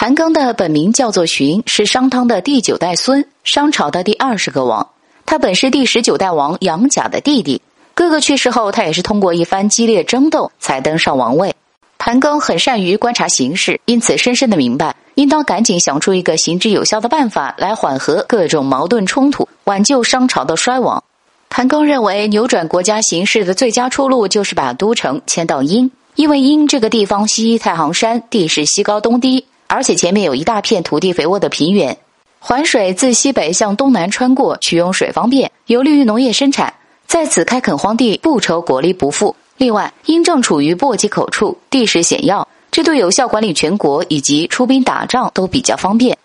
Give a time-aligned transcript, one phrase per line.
[0.00, 4.88] 盘庚的本名叫做荀，是商汤的第九代孙，商朝的第二十个王。
[5.26, 7.60] 他本是第十九代王杨甲的弟弟。
[7.92, 11.54] 哥哥去世后，他也是通过一番激烈争斗才登上王位。
[11.98, 21.04] 盘庚很善于观察形势，因此深深的明白，应当赶紧想出一个行之有效的办法来缓和各种矛盾冲突，挽救商朝的衰亡。
[21.50, 29.44] 盘庚认为，扭转国家形势的最佳出路就是把都城迁到殷，因为殷这个地方西太行山，地势西高东低。
[29.72, 31.96] 而且前面有一大片土地肥沃的平原，
[32.40, 36.74] 环水自西北向东南穿过，取用水方便，有利于农业生产。
[37.06, 39.36] 在此开垦荒地，不愁国力不富。
[39.58, 46.18] 另外，因正处于簸箕口处，地势险要，这对有效管理全国以及出兵打仗都比较方便。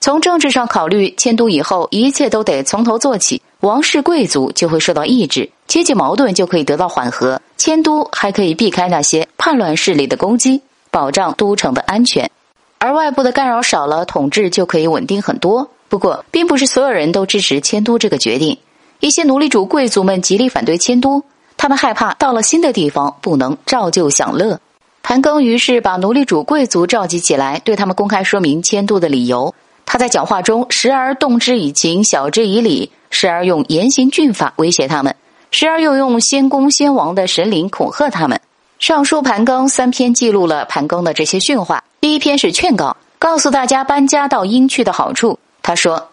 [0.00, 7.38] 从政治上考虑，迁都以后，一切都得从头做起，王室贵族就会受到抑制，阶级矛盾就可以得到缓和。
[7.58, 12.30] 迁都还可以避开那些叛乱势力的攻击，保障都城的安全。
[12.78, 15.70] 而外部的干扰少了，统治就可以稳定很多。
[15.88, 18.58] 不过，并不是所有人都支持迁都这个决定。
[19.00, 21.22] 一些奴隶主贵族们极力反对迁都，
[21.56, 24.60] 他们害怕到了新的地方不能照旧享乐。
[25.02, 29.54] 盘庚于是把奴隶主贵族召集起来，对他们公开说明迁都的理由。
[29.84, 35.12] 他在讲话中时而动之以情，晓之以理；时而用严刑峻法威胁他们；
[35.52, 38.40] 时而又用先公先王的神灵恐吓他们。
[38.80, 41.84] 上书盘庚三篇记录了盘庚的这些训话。
[42.06, 45.40] 第一篇是劝告，告诉大家搬家到殷去的好处。
[45.60, 46.10] 他说：“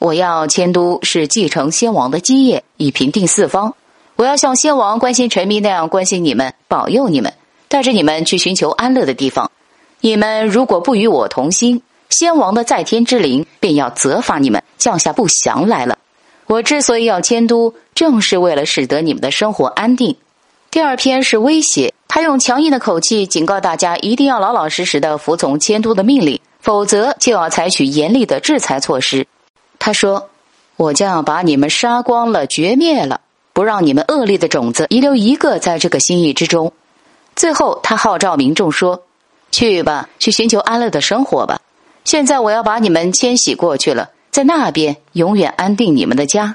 [0.00, 3.74] 我要迁都，是继承先王的基业，以平定四方。
[4.16, 7.30] 我要像先王关心臣民那样关心你们，保佑你们，
[7.68, 9.50] 带着你们去寻求安乐的地方。
[10.00, 15.98] 你们如果不与我同心，先王的在天之灵便要责罚你们，降下不祥来了。
[16.46, 20.16] 我之所以要迁都，正是为了使得你们的生活安定。”
[20.72, 21.93] 第二篇是威胁。
[22.14, 29.26] 他用强硬的口气警告大家，一定要老老实实的服从监督的命令，否则就要采取严厉的制裁措施。
[29.80, 30.28] 他说
[30.78, 33.20] ：“我将要把你们杀光了，绝灭了，
[33.52, 36.72] 不让你们恶劣的种子遗留一个在这个心意之中。”
[37.34, 39.02] 最后，他号召民众说
[39.50, 41.60] ：“去吧，去寻求安乐的生活吧。
[42.04, 46.54] 现在我要把你们迁徙过去了，在那边永远安定你们的家。”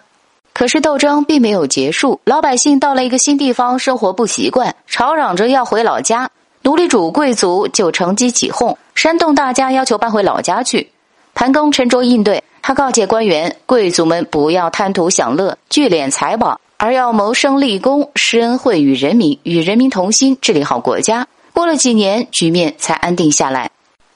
[0.60, 6.30] 可是斗争并没有结束，老百姓到了一个新地方生活不习惯，吵嚷着要回老家。
[6.64, 10.92] 奴隶主贵族就乘机起哄，煽动大家要求搬回老家去。
[11.34, 21.26] 盘庚沉着应对，他告诫官员：贵族们不要贪图享乐、聚敛财宝，而要谋生立功、施恩惠与人民，与人民同心，治理好国家。
[21.54, 23.72] 过了几年，局面才安定下来。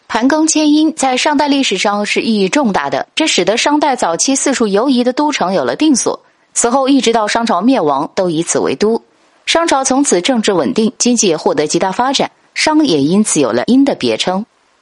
[0.10, 6.20] 盘庚迁殷在商代历史上是意义重大的，这使得商代早期四处游移的都城有了定所。
[6.54, 9.02] 此后一直到商朝灭亡，都以此为都。
[9.46, 14.46] 商朝从此政治稳定，经济也获得极大发展，商也因此有了殷的别称。